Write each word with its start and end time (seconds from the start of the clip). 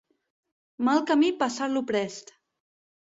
Mal 0.87 1.03
camí 1.11 1.31
passar-lo 1.43 1.85
prest. 1.93 2.35